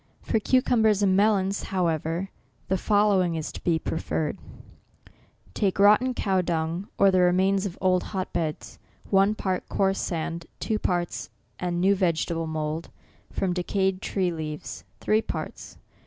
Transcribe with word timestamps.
For 0.23 0.39
cucumbers 0.39 1.03
and 1.03 1.15
melons, 1.15 1.61
however, 1.65 2.31
the 2.69 2.77
following 2.79 3.35
is 3.35 3.51
to 3.51 3.63
be 3.63 3.77
preferred: 3.77 4.39
Take 5.53 5.77
rotten 5.77 6.15
cow 6.15 6.41
dung, 6.41 6.87
or 6.97 7.11
the 7.11 7.19
remains 7.19 7.67
of 7.67 7.77
old 7.81 8.05
hot 8.05 8.33
beds, 8.33 8.79
one 9.11 9.35
part; 9.35 9.69
coarse 9.69 9.99
sand, 9.99 10.47
two 10.59 10.79
parts; 10.79 11.29
and 11.59 11.79
new 11.79 11.93
vegetable 11.93 12.47
mould, 12.47 12.89
from 13.31 13.53
de 13.53 13.61
cayed 13.61 14.01
tree 14.01 14.31
leaves, 14.31 14.85
three 14.99 15.21
parts. 15.21 15.77